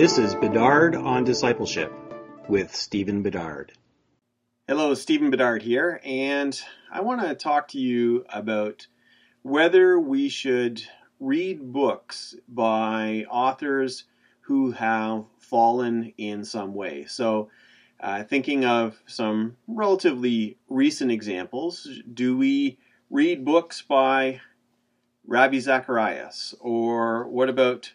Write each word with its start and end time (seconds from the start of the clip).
This 0.00 0.16
is 0.16 0.34
Bedard 0.34 0.96
on 0.96 1.24
Discipleship 1.24 1.92
with 2.48 2.74
Stephen 2.74 3.22
Bedard. 3.22 3.72
Hello, 4.66 4.94
Stephen 4.94 5.28
Bedard 5.28 5.60
here, 5.60 6.00
and 6.02 6.58
I 6.90 7.02
want 7.02 7.20
to 7.20 7.34
talk 7.34 7.68
to 7.68 7.78
you 7.78 8.24
about 8.32 8.86
whether 9.42 10.00
we 10.00 10.30
should 10.30 10.82
read 11.20 11.70
books 11.70 12.34
by 12.48 13.26
authors 13.30 14.04
who 14.40 14.70
have 14.70 15.26
fallen 15.38 16.14
in 16.16 16.46
some 16.46 16.72
way. 16.72 17.04
So, 17.04 17.50
uh, 18.02 18.24
thinking 18.24 18.64
of 18.64 18.98
some 19.04 19.58
relatively 19.68 20.56
recent 20.70 21.10
examples, 21.10 21.86
do 22.14 22.38
we 22.38 22.78
read 23.10 23.44
books 23.44 23.82
by 23.82 24.40
Ravi 25.26 25.60
Zacharias? 25.60 26.54
Or 26.58 27.28
what 27.28 27.50
about 27.50 27.92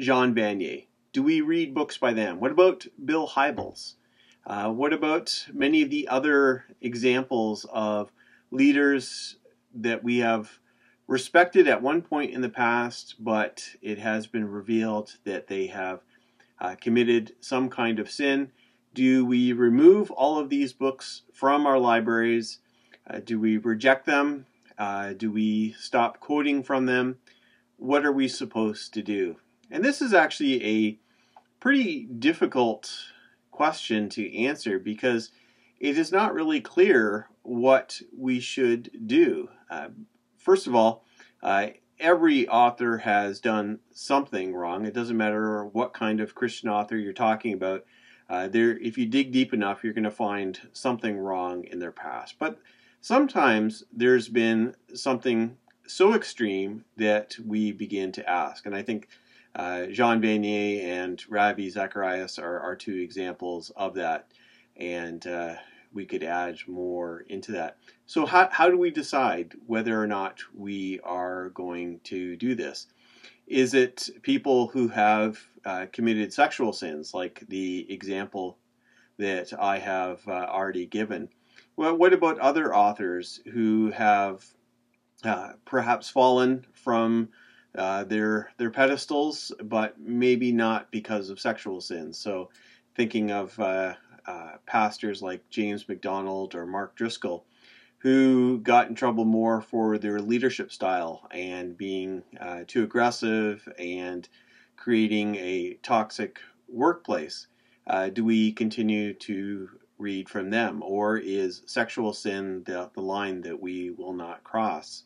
Jean 0.00 0.34
Vanier? 0.34 0.86
Do 1.12 1.22
we 1.22 1.42
read 1.42 1.74
books 1.74 1.98
by 1.98 2.14
them? 2.14 2.40
What 2.40 2.50
about 2.50 2.86
Bill 3.04 3.28
Hybels? 3.28 3.96
Uh, 4.46 4.70
what 4.70 4.94
about 4.94 5.46
many 5.52 5.82
of 5.82 5.90
the 5.90 6.08
other 6.08 6.64
examples 6.80 7.66
of 7.70 8.10
leaders 8.50 9.36
that 9.74 10.02
we 10.02 10.18
have 10.18 10.58
respected 11.06 11.68
at 11.68 11.82
one 11.82 12.00
point 12.00 12.32
in 12.32 12.40
the 12.40 12.48
past, 12.48 13.16
but 13.18 13.62
it 13.82 13.98
has 13.98 14.26
been 14.26 14.48
revealed 14.48 15.16
that 15.24 15.48
they 15.48 15.66
have 15.66 16.00
uh, 16.60 16.76
committed 16.80 17.34
some 17.40 17.68
kind 17.68 17.98
of 17.98 18.10
sin? 18.10 18.50
Do 18.94 19.26
we 19.26 19.52
remove 19.52 20.10
all 20.10 20.38
of 20.38 20.48
these 20.48 20.72
books 20.72 21.22
from 21.34 21.66
our 21.66 21.78
libraries? 21.78 22.60
Uh, 23.06 23.20
do 23.22 23.38
we 23.38 23.58
reject 23.58 24.06
them? 24.06 24.46
Uh, 24.78 25.12
do 25.12 25.30
we 25.30 25.72
stop 25.78 26.20
quoting 26.20 26.62
from 26.62 26.86
them? 26.86 27.18
What 27.76 28.06
are 28.06 28.12
we 28.12 28.28
supposed 28.28 28.94
to 28.94 29.02
do? 29.02 29.36
And 29.70 29.84
this 29.84 30.02
is 30.02 30.12
actually 30.12 30.64
a 30.64 30.98
pretty 31.60 32.04
difficult 32.04 32.90
question 33.50 34.08
to 34.10 34.44
answer 34.44 34.78
because 34.78 35.30
it 35.78 35.96
is 35.96 36.12
not 36.12 36.34
really 36.34 36.60
clear 36.60 37.28
what 37.42 38.00
we 38.16 38.40
should 38.40 38.90
do. 39.06 39.48
Uh, 39.70 39.88
first 40.38 40.66
of 40.66 40.74
all, 40.74 41.04
uh, 41.42 41.68
every 41.98 42.48
author 42.48 42.98
has 42.98 43.40
done 43.40 43.78
something 43.92 44.54
wrong. 44.54 44.84
It 44.84 44.94
doesn't 44.94 45.16
matter 45.16 45.64
what 45.64 45.94
kind 45.94 46.20
of 46.20 46.34
Christian 46.34 46.68
author 46.68 46.96
you're 46.96 47.12
talking 47.12 47.52
about. 47.52 47.84
Uh, 48.28 48.48
there, 48.48 48.78
if 48.78 48.96
you 48.96 49.06
dig 49.06 49.32
deep 49.32 49.52
enough, 49.52 49.82
you're 49.82 49.92
going 49.92 50.04
to 50.04 50.10
find 50.10 50.60
something 50.72 51.18
wrong 51.18 51.64
in 51.64 51.78
their 51.78 51.92
past. 51.92 52.36
But 52.38 52.58
sometimes 53.00 53.84
there's 53.92 54.28
been 54.28 54.74
something 54.94 55.56
so 55.86 56.14
extreme 56.14 56.84
that 56.96 57.36
we 57.44 57.72
begin 57.72 58.12
to 58.12 58.28
ask, 58.28 58.66
and 58.66 58.74
I 58.74 58.82
think 58.82 59.08
uh, 59.54 59.86
Jean 59.86 60.20
Vanier 60.20 60.82
and 60.84 61.22
Ravi 61.28 61.70
Zacharias 61.70 62.38
are, 62.38 62.60
are 62.60 62.76
two 62.76 62.96
examples 62.96 63.70
of 63.76 63.94
that, 63.94 64.28
and 64.76 65.26
uh, 65.26 65.54
we 65.92 66.06
could 66.06 66.22
add 66.22 66.58
more 66.66 67.24
into 67.28 67.52
that. 67.52 67.78
So, 68.06 68.26
how, 68.26 68.48
how 68.50 68.70
do 68.70 68.78
we 68.78 68.90
decide 68.90 69.54
whether 69.66 70.00
or 70.00 70.06
not 70.06 70.40
we 70.54 71.00
are 71.02 71.50
going 71.50 72.00
to 72.04 72.36
do 72.36 72.54
this? 72.54 72.86
Is 73.46 73.74
it 73.74 74.08
people 74.22 74.68
who 74.68 74.88
have 74.88 75.38
uh, 75.64 75.86
committed 75.92 76.32
sexual 76.32 76.72
sins, 76.72 77.12
like 77.12 77.42
the 77.48 77.92
example 77.92 78.58
that 79.18 79.52
I 79.60 79.78
have 79.78 80.26
uh, 80.28 80.46
already 80.48 80.86
given? 80.86 81.28
Well, 81.76 81.96
what 81.96 82.12
about 82.12 82.38
other 82.38 82.74
authors 82.74 83.40
who 83.52 83.90
have 83.90 84.44
uh, 85.24 85.54
perhaps 85.64 86.08
fallen 86.08 86.64
from 86.72 87.30
uh, 87.76 88.04
their 88.04 88.50
their 88.56 88.70
pedestals, 88.70 89.52
but 89.62 89.98
maybe 90.00 90.52
not 90.52 90.90
because 90.90 91.30
of 91.30 91.40
sexual 91.40 91.80
sins. 91.80 92.18
So, 92.18 92.50
thinking 92.96 93.30
of 93.30 93.58
uh, 93.60 93.94
uh, 94.26 94.52
pastors 94.66 95.22
like 95.22 95.48
James 95.50 95.88
MacDonald 95.88 96.54
or 96.54 96.66
Mark 96.66 96.96
Driscoll, 96.96 97.44
who 97.98 98.58
got 98.58 98.88
in 98.88 98.94
trouble 98.94 99.24
more 99.24 99.60
for 99.60 99.98
their 99.98 100.20
leadership 100.20 100.72
style 100.72 101.26
and 101.30 101.76
being 101.76 102.22
uh, 102.40 102.64
too 102.66 102.82
aggressive 102.82 103.68
and 103.78 104.28
creating 104.76 105.36
a 105.36 105.74
toxic 105.82 106.40
workplace. 106.68 107.46
Uh, 107.86 108.08
do 108.08 108.24
we 108.24 108.52
continue 108.52 109.12
to 109.14 109.68
read 109.98 110.28
from 110.28 110.50
them, 110.50 110.82
or 110.82 111.18
is 111.18 111.62
sexual 111.66 112.12
sin 112.12 112.62
the, 112.64 112.90
the 112.94 113.02
line 113.02 113.42
that 113.42 113.60
we 113.60 113.90
will 113.90 114.14
not 114.14 114.42
cross? 114.44 115.04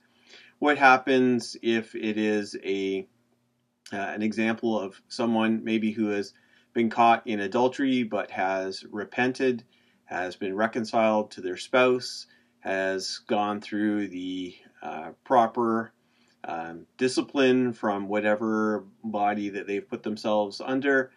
What 0.58 0.78
happens 0.78 1.56
if 1.62 1.94
it 1.94 2.18
is 2.18 2.56
a 2.64 3.06
uh, 3.92 3.96
an 3.96 4.22
example 4.22 4.78
of 4.78 5.00
someone 5.08 5.62
maybe 5.62 5.92
who 5.92 6.08
has 6.08 6.32
been 6.72 6.90
caught 6.90 7.26
in 7.26 7.40
adultery 7.40 8.02
but 8.02 8.30
has 8.30 8.84
repented, 8.90 9.62
has 10.06 10.36
been 10.36 10.56
reconciled 10.56 11.30
to 11.30 11.40
their 11.40 11.56
spouse, 11.56 12.26
has 12.60 13.18
gone 13.26 13.60
through 13.60 14.08
the 14.08 14.54
uh, 14.82 15.10
proper 15.22 15.92
um, 16.44 16.86
discipline 16.98 17.72
from 17.72 18.08
whatever 18.08 18.84
body 19.02 19.50
that 19.50 19.66
they've 19.66 19.88
put 19.88 20.02
themselves 20.02 20.60
under, 20.60 21.10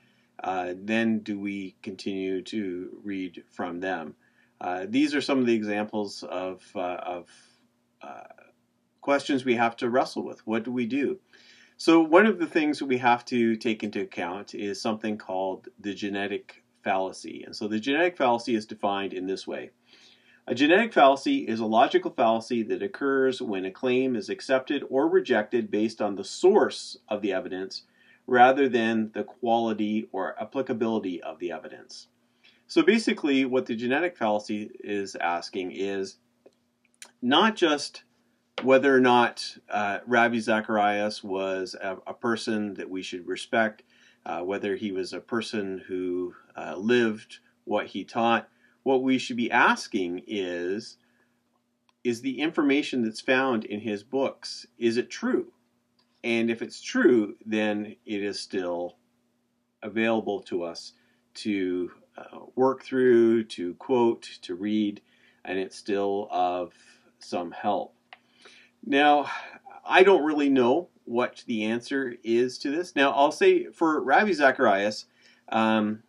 uh, 0.43 0.73
then 0.75 1.19
do 1.19 1.39
we 1.39 1.75
continue 1.81 2.41
to 2.43 2.99
read 3.03 3.43
from 3.51 3.79
them? 3.79 4.15
Uh, 4.59 4.85
these 4.87 5.15
are 5.15 5.21
some 5.21 5.39
of 5.39 5.45
the 5.45 5.53
examples 5.53 6.23
of, 6.23 6.63
uh, 6.75 6.79
of 6.79 7.29
uh, 8.01 8.23
questions 9.07 9.45
we 9.45 9.55
have 9.55 9.77
to 9.77 9.89
wrestle 9.89 10.21
with. 10.21 10.45
What 10.45 10.63
do 10.63 10.71
we 10.73 10.85
do? 10.85 11.17
So, 11.77 12.01
one 12.01 12.25
of 12.25 12.39
the 12.39 12.45
things 12.45 12.83
we 12.83 12.97
have 12.97 13.23
to 13.27 13.55
take 13.55 13.81
into 13.81 14.01
account 14.01 14.53
is 14.53 14.81
something 14.81 15.17
called 15.17 15.69
the 15.79 15.93
genetic 15.93 16.65
fallacy. 16.83 17.41
And 17.45 17.55
so, 17.55 17.69
the 17.69 17.79
genetic 17.79 18.17
fallacy 18.17 18.53
is 18.53 18.65
defined 18.65 19.13
in 19.13 19.25
this 19.25 19.47
way 19.47 19.69
A 20.45 20.53
genetic 20.53 20.91
fallacy 20.91 21.47
is 21.47 21.61
a 21.61 21.65
logical 21.65 22.11
fallacy 22.11 22.63
that 22.63 22.83
occurs 22.83 23.41
when 23.41 23.63
a 23.63 23.71
claim 23.71 24.17
is 24.17 24.27
accepted 24.27 24.83
or 24.89 25.07
rejected 25.07 25.71
based 25.71 26.01
on 26.01 26.15
the 26.15 26.25
source 26.25 26.97
of 27.07 27.21
the 27.21 27.31
evidence 27.31 27.83
rather 28.25 28.67
than 28.67 29.11
the 29.13 29.23
quality 29.23 30.09
or 30.11 30.35
applicability 30.37 31.21
of 31.21 31.39
the 31.39 31.53
evidence. 31.53 32.09
So, 32.67 32.81
basically, 32.81 33.45
what 33.45 33.67
the 33.67 33.75
genetic 33.77 34.17
fallacy 34.17 34.69
is 34.83 35.15
asking 35.15 35.71
is 35.71 36.17
not 37.21 37.55
just 37.55 38.03
whether 38.63 38.95
or 38.95 38.99
not 38.99 39.57
uh, 39.69 39.99
Ravi 40.07 40.39
Zacharias 40.39 41.23
was 41.23 41.75
a, 41.79 41.97
a, 42.07 42.13
person 42.13 42.73
that 42.75 42.89
we 42.89 43.03
should 43.03 43.27
respect, 43.27 43.83
uh, 44.25 44.41
whether 44.41 44.75
he 44.75 44.91
was 44.91 45.13
a 45.13 45.19
person 45.19 45.83
who 45.87 46.33
uh, 46.55 46.75
lived 46.75 47.37
what 47.65 47.87
he 47.87 48.03
taught, 48.03 48.49
what 48.83 49.03
we 49.03 49.17
should 49.17 49.37
be 49.37 49.51
asking 49.51 50.23
is 50.27 50.97
is 52.03 52.21
the 52.21 52.39
information 52.39 53.03
that's 53.03 53.19
found 53.19 53.65
in 53.65 53.81
his 53.81 54.01
books 54.01 54.65
is 54.77 54.95
it 54.95 55.09
true? 55.09 55.51
And 56.23 56.49
if 56.49 56.61
it's 56.61 56.81
true 56.81 57.35
then 57.45 57.95
it 58.05 58.23
is 58.23 58.39
still 58.39 58.97
available 59.83 60.41
to 60.43 60.63
us 60.63 60.93
to 61.35 61.91
uh, 62.17 62.39
work 62.55 62.83
through 62.83 63.43
to 63.43 63.75
quote 63.75 64.23
to 64.41 64.55
read 64.55 65.01
and 65.45 65.59
it's 65.59 65.75
still 65.75 66.27
of 66.31 66.73
some 67.19 67.51
help 67.51 67.96
now, 68.85 69.29
I 69.85 70.03
don't 70.03 70.23
really 70.23 70.49
know 70.49 70.89
what 71.05 71.43
the 71.47 71.65
answer 71.65 72.15
is 72.23 72.57
to 72.59 72.71
this. 72.71 72.95
Now, 72.95 73.11
I'll 73.11 73.31
say 73.31 73.67
for 73.67 74.01
Ravi 74.01 74.33
Zacharias, 74.33 75.05
um, 75.49 76.03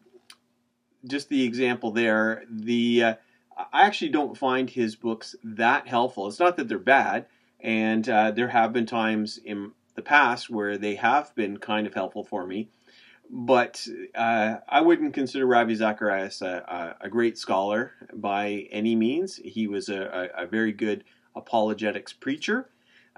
just 1.06 1.28
the 1.28 1.44
example 1.44 1.92
there, 1.92 2.44
the 2.50 3.02
uh, 3.02 3.14
I 3.72 3.86
actually 3.86 4.10
don't 4.10 4.36
find 4.36 4.68
his 4.68 4.96
books 4.96 5.36
that 5.42 5.88
helpful. 5.88 6.26
It's 6.26 6.40
not 6.40 6.56
that 6.56 6.68
they're 6.68 6.78
bad, 6.78 7.26
and 7.60 8.08
uh, 8.08 8.30
there 8.32 8.48
have 8.48 8.72
been 8.72 8.86
times 8.86 9.38
in 9.44 9.72
the 9.94 10.02
past 10.02 10.50
where 10.50 10.78
they 10.78 10.96
have 10.96 11.34
been 11.34 11.58
kind 11.58 11.86
of 11.86 11.94
helpful 11.94 12.24
for 12.24 12.46
me, 12.46 12.68
but 13.30 13.86
uh, 14.14 14.56
I 14.68 14.80
wouldn't 14.80 15.14
consider 15.14 15.46
Ravi 15.46 15.74
Zacharias 15.74 16.40
a, 16.42 16.96
a, 17.00 17.06
a, 17.06 17.08
great 17.08 17.36
scholar 17.36 17.92
by 18.12 18.68
any 18.70 18.94
means. 18.94 19.36
He 19.36 19.66
was 19.66 19.88
a, 19.88 20.30
a 20.36 20.46
very 20.46 20.72
good 20.72 21.02
apologetics 21.38 22.12
preacher. 22.12 22.68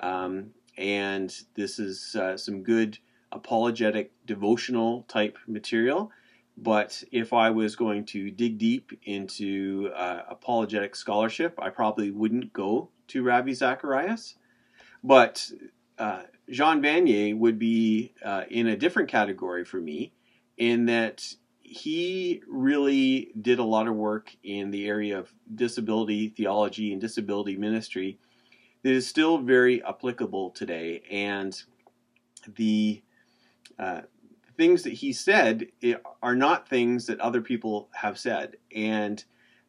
Um, 0.02 0.50
and 0.76 1.34
this 1.54 1.78
is 1.78 2.14
uh, 2.14 2.36
some 2.36 2.62
good 2.62 2.98
apologetic 3.32 4.12
devotional 4.26 5.04
type 5.08 5.38
material. 5.46 6.10
But 6.56 7.02
if 7.10 7.32
I 7.32 7.50
was 7.50 7.76
going 7.76 8.04
to 8.06 8.30
dig 8.30 8.58
deep 8.58 8.92
into 9.04 9.90
uh, 9.94 10.22
apologetic 10.28 10.94
scholarship, 10.94 11.58
I 11.58 11.70
probably 11.70 12.10
wouldn't 12.10 12.52
go 12.52 12.90
to 13.08 13.22
Ravi 13.22 13.54
Zacharias. 13.54 14.34
But 15.02 15.50
uh, 15.98 16.22
Jean 16.48 16.82
Vanier 16.82 17.36
would 17.36 17.58
be 17.58 18.12
uh, 18.24 18.44
in 18.50 18.66
a 18.66 18.76
different 18.76 19.08
category 19.08 19.64
for 19.64 19.80
me 19.80 20.12
in 20.58 20.86
that 20.86 21.34
he 21.70 22.42
really 22.48 23.30
did 23.40 23.60
a 23.60 23.64
lot 23.64 23.86
of 23.86 23.94
work 23.94 24.34
in 24.42 24.72
the 24.72 24.88
area 24.88 25.16
of 25.16 25.32
disability 25.54 26.28
theology 26.28 26.90
and 26.90 27.00
disability 27.00 27.56
ministry 27.56 28.18
that 28.82 28.90
is 28.90 29.06
still 29.06 29.38
very 29.38 29.80
applicable 29.84 30.50
today. 30.50 31.00
And 31.08 31.56
the 32.56 33.00
uh, 33.78 34.00
things 34.56 34.82
that 34.82 34.94
he 34.94 35.12
said 35.12 35.68
are 36.20 36.34
not 36.34 36.68
things 36.68 37.06
that 37.06 37.20
other 37.20 37.40
people 37.40 37.88
have 37.94 38.18
said. 38.18 38.56
And 38.74 39.22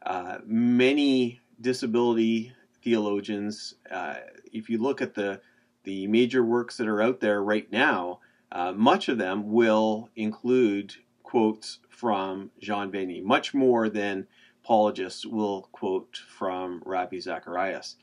uh, 0.04 0.40
many 0.44 1.40
disability 1.62 2.52
theologians, 2.84 3.76
uh, 3.92 4.16
if 4.52 4.72
you 4.72 4.80
look 4.80 5.02
at 5.02 5.14
the 5.14 5.40
the 5.84 6.08
major 6.08 6.44
works 6.44 6.78
that 6.78 6.88
are 6.88 7.02
out 7.02 7.20
there 7.20 7.44
right 7.44 7.72
now, 7.72 8.20
uh, 8.52 8.72
much 8.72 9.08
of 9.08 9.18
them 9.18 9.52
will 9.52 10.10
include 10.16 10.96
quotes 11.32 11.80
from 11.88 12.52
Jean 12.60 12.92
Vanier, 12.92 13.24
much 13.24 13.54
more 13.54 13.88
than 13.88 14.28
apologists 14.66 15.26
will 15.26 15.70
quote 15.72 16.20
from 16.28 16.84
Ravi 16.86 17.22
Zacharias. 17.22 17.96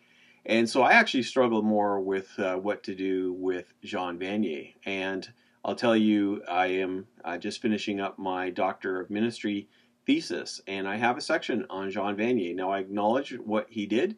And 0.46 0.66
so 0.66 0.80
I 0.80 0.92
actually 0.92 1.24
struggle 1.24 1.60
more 1.60 2.00
with 2.00 2.30
uh, 2.38 2.56
what 2.56 2.82
to 2.84 2.94
do 2.94 3.34
with 3.34 3.74
Jean 3.84 4.18
Vanier. 4.18 4.72
And 4.86 5.30
I'll 5.62 5.74
tell 5.74 5.94
you, 5.94 6.42
I 6.48 6.68
am 6.68 7.06
uh, 7.22 7.36
just 7.36 7.60
finishing 7.60 8.00
up 8.00 8.18
my 8.18 8.48
Doctor 8.48 8.98
of 8.98 9.10
Ministry 9.10 9.68
thesis, 10.06 10.62
and 10.66 10.88
I 10.88 10.96
have 10.96 11.18
a 11.18 11.20
section 11.20 11.66
on 11.68 11.90
Jean 11.90 12.16
Vanier. 12.16 12.56
Now, 12.56 12.70
I 12.70 12.78
acknowledge 12.78 13.36
what 13.44 13.66
he 13.68 13.84
did, 13.84 14.16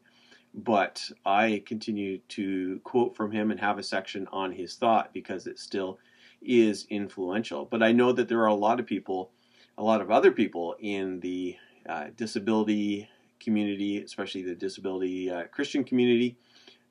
but 0.54 1.10
I 1.26 1.64
continue 1.66 2.18
to 2.28 2.78
quote 2.84 3.16
from 3.16 3.32
him 3.32 3.50
and 3.50 3.58
have 3.58 3.80
a 3.80 3.82
section 3.82 4.28
on 4.30 4.52
his 4.52 4.76
thought 4.76 5.12
because 5.12 5.48
it 5.48 5.58
still 5.58 5.98
is 6.42 6.86
influential. 6.90 7.64
But 7.64 7.82
I 7.82 7.92
know 7.92 8.12
that 8.12 8.28
there 8.28 8.40
are 8.40 8.46
a 8.46 8.54
lot 8.54 8.80
of 8.80 8.86
people, 8.86 9.30
a 9.78 9.82
lot 9.82 10.00
of 10.00 10.10
other 10.10 10.30
people 10.32 10.76
in 10.80 11.20
the 11.20 11.56
uh, 11.88 12.06
disability 12.16 13.08
community, 13.40 14.02
especially 14.02 14.42
the 14.42 14.54
disability 14.54 15.30
uh, 15.30 15.44
Christian 15.44 15.84
community, 15.84 16.36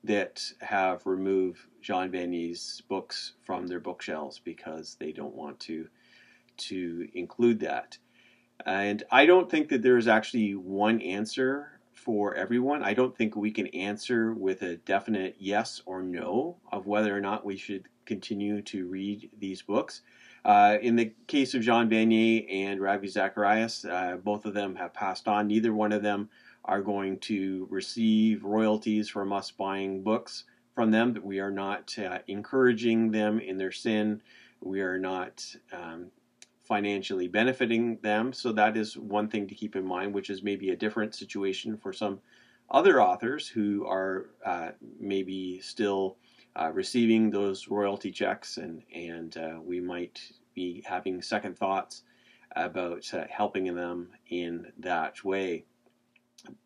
that 0.04 0.42
have 0.60 1.04
removed 1.06 1.60
Jean 1.82 2.10
Vanier's 2.10 2.82
books 2.88 3.34
from 3.44 3.66
their 3.66 3.80
bookshelves 3.80 4.40
because 4.42 4.96
they 4.98 5.12
don't 5.12 5.34
want 5.34 5.60
to 5.60 5.88
to 6.56 7.08
include 7.14 7.60
that. 7.60 7.96
And 8.66 9.02
I 9.10 9.24
don't 9.24 9.50
think 9.50 9.70
that 9.70 9.82
there 9.82 9.96
is 9.96 10.08
actually 10.08 10.54
one 10.54 11.00
answer 11.00 11.80
for 11.94 12.34
everyone. 12.34 12.82
I 12.82 12.94
don't 12.94 13.16
think 13.16 13.36
we 13.36 13.50
can 13.50 13.66
answer 13.68 14.32
with 14.34 14.62
a 14.62 14.76
definite 14.76 15.36
yes 15.38 15.82
or 15.86 16.02
no 16.02 16.56
of 16.70 16.86
whether 16.86 17.16
or 17.16 17.20
not 17.20 17.44
we 17.44 17.56
should 17.56 17.88
continue 18.10 18.60
to 18.60 18.88
read 18.88 19.30
these 19.38 19.62
books. 19.62 20.02
Uh, 20.44 20.78
in 20.82 20.96
the 20.96 21.12
case 21.28 21.54
of 21.54 21.62
Jean 21.62 21.88
Vanier 21.88 22.44
and 22.50 22.80
Ravi 22.80 23.06
Zacharias, 23.06 23.84
uh, 23.84 24.16
both 24.24 24.46
of 24.46 24.54
them 24.54 24.74
have 24.74 24.92
passed 24.92 25.28
on. 25.28 25.46
Neither 25.46 25.72
one 25.72 25.92
of 25.92 26.02
them 26.02 26.28
are 26.64 26.82
going 26.82 27.18
to 27.20 27.68
receive 27.70 28.42
royalties 28.42 29.08
from 29.08 29.32
us 29.32 29.52
buying 29.52 30.02
books 30.02 30.44
from 30.74 30.90
them. 30.90 31.16
We 31.22 31.38
are 31.38 31.52
not 31.52 31.96
uh, 31.98 32.18
encouraging 32.26 33.12
them 33.12 33.38
in 33.38 33.56
their 33.58 33.72
sin. 33.72 34.22
We 34.60 34.80
are 34.80 34.98
not 34.98 35.44
um, 35.72 36.10
financially 36.64 37.28
benefiting 37.28 37.98
them. 38.02 38.32
So 38.32 38.52
that 38.52 38.76
is 38.76 38.96
one 38.96 39.28
thing 39.28 39.46
to 39.46 39.54
keep 39.54 39.76
in 39.76 39.84
mind, 39.84 40.12
which 40.14 40.30
is 40.30 40.42
maybe 40.42 40.70
a 40.70 40.76
different 40.76 41.14
situation 41.14 41.76
for 41.76 41.92
some 41.92 42.18
other 42.70 43.00
authors 43.00 43.46
who 43.48 43.86
are 43.86 44.30
uh, 44.44 44.70
maybe 44.98 45.60
still 45.60 46.16
uh, 46.56 46.70
receiving 46.72 47.30
those 47.30 47.68
royalty 47.68 48.10
checks, 48.10 48.56
and 48.56 48.82
and 48.94 49.36
uh, 49.36 49.58
we 49.62 49.80
might 49.80 50.20
be 50.54 50.82
having 50.86 51.22
second 51.22 51.56
thoughts 51.56 52.02
about 52.56 53.12
uh, 53.14 53.24
helping 53.30 53.74
them 53.74 54.08
in 54.28 54.72
that 54.78 55.24
way. 55.24 55.64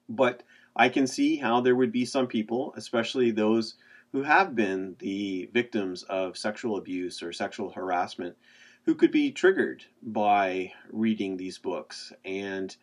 But 0.08 0.42
I 0.76 0.88
can 0.88 1.06
see 1.06 1.36
how 1.36 1.60
there 1.60 1.76
would 1.76 1.92
be 1.92 2.04
some 2.04 2.26
people, 2.26 2.72
especially 2.76 3.30
those 3.30 3.76
who 4.12 4.22
have 4.22 4.54
been 4.54 4.96
the 5.00 5.50
victims 5.52 6.04
of 6.04 6.36
sexual 6.38 6.76
abuse 6.76 7.22
or 7.22 7.32
sexual 7.32 7.70
harassment, 7.70 8.36
who 8.84 8.94
could 8.94 9.10
be 9.10 9.32
triggered 9.32 9.84
by 10.02 10.72
reading 10.90 11.36
these 11.36 11.58
books, 11.58 12.12
and 12.24 12.76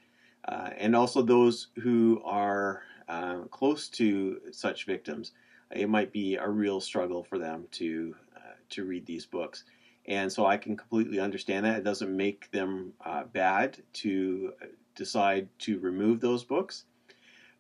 uh, 0.48 0.70
and 0.78 0.96
also 0.96 1.22
those 1.22 1.68
who 1.82 2.22
are 2.26 2.84
uh, 3.08 3.40
close 3.50 3.88
to 3.90 4.40
such 4.52 4.86
victims. 4.86 5.32
It 5.74 5.90
might 5.90 6.12
be 6.12 6.36
a 6.36 6.48
real 6.48 6.82
struggle 6.82 7.24
for 7.24 7.38
them 7.38 7.68
to 7.72 8.16
uh, 8.36 8.54
to 8.72 8.86
read 8.86 9.06
these 9.06 9.26
books, 9.26 9.64
and 10.06 10.32
so 10.32 10.46
I 10.46 10.58
can 10.58 10.78
completely 10.78 11.20
understand 11.20 11.66
that. 11.66 11.80
It 11.80 11.84
doesn't 11.84 12.16
make 12.16 12.52
them 12.52 12.94
uh, 13.06 13.24
bad 13.26 13.82
to 13.94 14.54
decide 14.96 15.48
to 15.60 15.80
remove 15.80 16.20
those 16.20 16.44
books, 16.44 16.86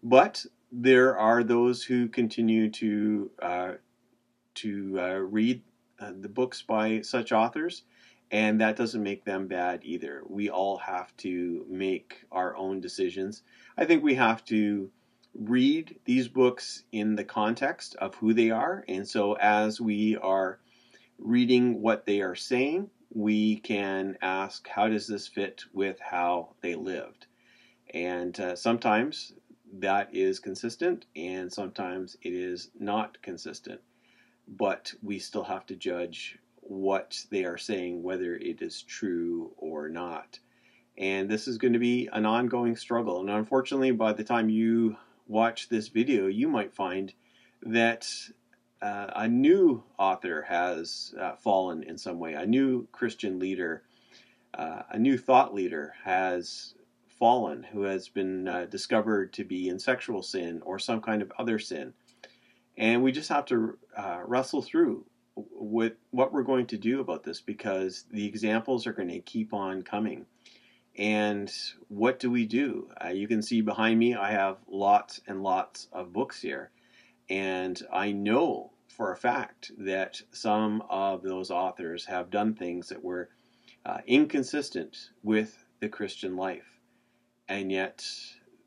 but 0.04 0.46
there 0.72 1.18
are 1.18 1.44
those 1.44 1.84
who 1.84 2.08
continue 2.08 2.70
to 2.72 3.32
uh, 3.42 3.72
to 4.56 5.00
uh, 5.00 5.18
read 5.18 5.62
the 6.00 6.30
books 6.30 6.64
by 6.64 7.00
such 7.02 7.32
authors 7.32 7.84
and 8.32 8.62
that 8.62 8.78
doesn't 8.78 9.04
make 9.04 9.26
them 9.26 9.48
bad 9.48 9.82
either. 9.84 10.24
We 10.28 10.50
all 10.50 10.78
have 10.78 11.16
to 11.18 11.66
make 11.70 12.24
our 12.32 12.56
own 12.56 12.80
decisions. 12.80 13.44
I 13.78 13.86
think 13.86 14.04
we 14.04 14.16
have 14.16 14.44
to 14.46 14.90
read 15.34 15.96
these 16.06 16.28
books 16.28 16.84
in 16.92 17.16
the 17.16 17.24
context 17.24 17.96
of 17.96 18.16
who 18.16 18.34
they 18.34 18.52
are. 18.52 18.84
And 18.88 19.08
so 19.08 19.34
as 19.34 19.80
we 19.80 20.18
are 20.18 20.60
reading 21.18 21.82
what 21.82 22.06
they 22.06 22.22
are 22.22 22.36
saying, 22.36 22.90
we 23.14 23.58
can 23.58 24.18
ask, 24.22 24.68
how 24.68 24.88
does 24.88 25.08
this 25.08 25.28
fit 25.28 25.64
with 25.74 26.00
how 26.00 26.56
they 26.62 26.76
lived? 26.76 27.28
And 27.94 28.40
uh, 28.40 28.56
sometimes 28.56 29.34
that 29.80 30.14
is 30.14 30.40
consistent, 30.40 31.06
and 31.16 31.52
sometimes 31.52 32.18
it 32.22 32.34
is 32.34 32.70
not 32.80 33.22
consistent. 33.22 33.82
But 34.48 34.94
we 35.02 35.20
still 35.20 35.44
have 35.44 35.66
to 35.68 35.76
judge 35.76 36.38
what 36.56 37.18
they 37.30 37.46
are 37.46 37.58
saying, 37.58 38.04
whether 38.04 38.36
it 38.36 38.62
is 38.62 38.82
true 38.82 39.52
or 39.58 39.90
not. 39.90 40.40
And 40.98 41.30
this 41.30 41.48
is 41.48 41.58
going 41.58 41.74
to 41.74 41.80
be 41.80 42.10
an 42.12 42.26
ongoing 42.26 42.76
struggle. 42.76 43.22
And 43.22 43.30
unfortunately, 43.30 43.92
by 43.92 44.14
the 44.14 44.24
time 44.24 44.50
you 44.50 44.98
watch 45.32 45.70
this 45.70 45.88
video, 45.88 46.28
you 46.28 46.48
might 46.48 46.74
find 46.74 47.14
that 47.64 48.08
uh, 48.82 49.08
a 49.16 49.28
new 49.28 49.84
author 49.98 50.42
has 50.44 51.16
uh, 51.20 51.36
fallen 51.36 51.84
in 51.84 51.98
some 51.98 52.20
way. 52.20 52.34
A 52.34 52.46
new 52.46 52.88
Christian 52.92 53.40
leader, 53.40 53.84
uh, 54.54 54.84
a 54.92 55.00
new 55.00 55.18
thought 55.18 55.54
leader 55.54 55.94
has 56.04 56.74
fallen 57.08 57.64
who 57.64 57.84
has 57.84 58.10
been 58.10 58.48
uh, 58.48 58.66
discovered 58.66 59.32
to 59.34 59.44
be 59.44 59.70
in 59.70 59.80
sexual 59.80 60.22
sin 60.22 60.62
or 60.66 60.80
some 60.80 61.02
kind 61.02 61.22
of 61.22 61.32
other 61.38 61.60
sin. 61.60 61.94
And 62.78 63.04
we 63.04 63.12
just 63.12 63.30
have 63.30 63.46
to 63.46 63.78
uh, 63.96 64.22
wrestle 64.26 64.62
through 64.62 65.06
with 65.36 65.94
what 66.10 66.34
we're 66.34 66.44
going 66.44 66.66
to 66.68 66.78
do 66.78 67.00
about 67.00 67.24
this 67.24 67.40
because 67.40 68.06
the 68.12 68.26
examples 68.26 68.86
are 68.86 68.94
going 68.94 69.10
to 69.10 69.20
keep 69.20 69.54
on 69.54 69.84
coming. 69.84 70.26
And 70.98 71.52
what 71.88 72.20
do 72.20 72.30
we 72.30 72.46
do? 72.46 72.90
Uh, 73.04 73.10
you 73.10 73.28
can 73.28 73.42
see 73.42 73.62
behind 73.62 73.98
me, 73.98 74.16
I 74.16 74.32
have 74.32 74.58
lots 74.68 75.22
and 75.28 75.42
lots 75.42 75.88
of 75.94 76.14
books 76.14 76.42
here. 76.42 76.72
And 77.30 77.82
I 77.92 78.12
know 78.12 78.72
for 78.90 79.12
a 79.12 79.18
fact 79.18 79.72
that 79.78 80.22
some 80.32 80.84
of 80.90 81.24
those 81.24 81.50
authors 81.50 82.06
have 82.06 82.30
done 82.30 82.54
things 82.54 82.90
that 82.90 83.04
were 83.04 83.30
uh, 83.86 84.00
inconsistent 84.06 84.98
with 85.24 85.66
the 85.80 85.90
Christian 85.90 86.36
life. 86.36 86.80
And 87.48 87.72
yet 87.72 88.06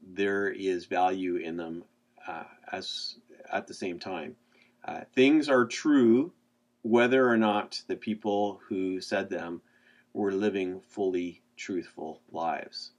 there 0.02 0.48
is 0.48 0.86
value 0.86 1.36
in 1.36 1.56
them 1.56 1.84
uh, 2.26 2.44
as 2.72 3.16
at 3.52 3.66
the 3.66 3.74
same 3.74 3.98
time. 3.98 4.36
Uh, 4.84 5.02
things 5.14 5.48
are 5.48 5.66
true 5.66 6.32
whether 6.82 7.28
or 7.28 7.36
not 7.36 7.82
the 7.86 7.96
people 7.96 8.60
who 8.68 9.00
said 9.00 9.30
them 9.30 9.62
were 10.12 10.32
living 10.32 10.80
fully 10.80 11.42
truthful 11.56 12.20
lives. 12.30 12.92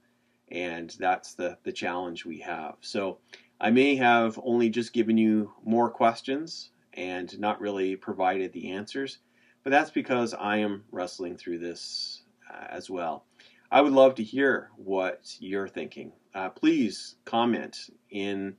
And 0.50 0.94
that's 0.98 1.34
the, 1.34 1.58
the 1.64 1.72
challenge 1.72 2.24
we 2.24 2.38
have. 2.40 2.76
So 2.80 3.18
I 3.60 3.70
may 3.70 3.96
have 3.96 4.38
only 4.44 4.70
just 4.70 4.92
given 4.92 5.18
you 5.18 5.52
more 5.64 5.90
questions 5.90 6.70
and 6.94 7.38
not 7.38 7.60
really 7.60 7.96
provided 7.96 8.52
the 8.52 8.70
answers, 8.70 9.18
but 9.64 9.70
that's 9.70 9.90
because 9.90 10.34
I 10.34 10.58
am 10.58 10.84
wrestling 10.90 11.36
through 11.36 11.58
this 11.58 12.22
uh, 12.52 12.66
as 12.68 12.88
well. 12.88 13.24
I 13.70 13.80
would 13.80 13.92
love 13.92 14.14
to 14.16 14.22
hear 14.22 14.70
what 14.76 15.36
you're 15.40 15.68
thinking. 15.68 16.12
Uh, 16.34 16.50
please 16.50 17.16
comment 17.24 17.76
in 18.10 18.56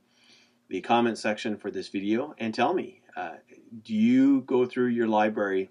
the 0.68 0.80
comment 0.82 1.16
section 1.16 1.56
for 1.56 1.70
this 1.70 1.88
video 1.88 2.34
and 2.38 2.54
tell 2.54 2.74
me 2.74 3.00
uh, 3.16 3.36
do 3.82 3.94
you 3.94 4.42
go 4.42 4.66
through 4.66 4.88
your 4.88 5.08
library? 5.08 5.70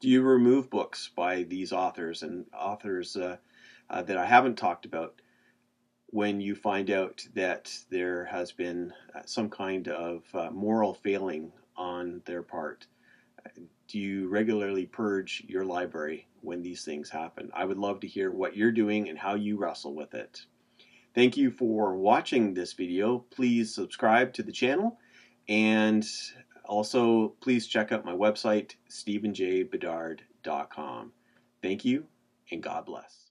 Do 0.00 0.08
you 0.08 0.22
remove 0.22 0.70
books 0.70 1.10
by 1.14 1.42
these 1.42 1.74
authors 1.74 2.22
and 2.22 2.46
authors 2.58 3.16
uh, 3.16 3.36
uh, 3.90 4.02
that 4.02 4.16
I 4.16 4.24
haven't 4.24 4.56
talked 4.56 4.86
about 4.86 5.20
when 6.06 6.40
you 6.40 6.54
find 6.54 6.90
out 6.90 7.22
that 7.34 7.70
there 7.90 8.24
has 8.24 8.50
been 8.50 8.94
uh, 9.14 9.20
some 9.26 9.50
kind 9.50 9.88
of 9.88 10.22
uh, 10.32 10.50
moral 10.50 10.94
failing 10.94 11.52
on 11.76 12.22
their 12.24 12.42
part? 12.42 12.86
Do 13.88 13.98
you 13.98 14.28
regularly 14.28 14.86
purge 14.86 15.44
your 15.46 15.66
library 15.66 16.26
when 16.40 16.62
these 16.62 16.82
things 16.82 17.10
happen? 17.10 17.50
I 17.52 17.66
would 17.66 17.78
love 17.78 18.00
to 18.00 18.06
hear 18.06 18.30
what 18.30 18.56
you're 18.56 18.72
doing 18.72 19.10
and 19.10 19.18
how 19.18 19.34
you 19.34 19.58
wrestle 19.58 19.94
with 19.94 20.14
it. 20.14 20.40
Thank 21.14 21.36
you 21.36 21.50
for 21.50 21.94
watching 21.94 22.54
this 22.54 22.72
video. 22.72 23.18
Please 23.30 23.74
subscribe 23.74 24.32
to 24.34 24.42
the 24.42 24.52
channel 24.52 24.98
and 25.48 26.06
also, 26.70 27.34
please 27.40 27.66
check 27.66 27.90
out 27.90 28.04
my 28.04 28.14
website, 28.14 28.74
stephenjbedard.com. 28.88 31.12
Thank 31.62 31.84
you, 31.84 32.06
and 32.52 32.62
God 32.62 32.86
bless. 32.86 33.29